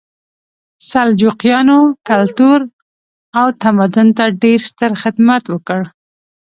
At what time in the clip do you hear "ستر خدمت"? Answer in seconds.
4.69-5.43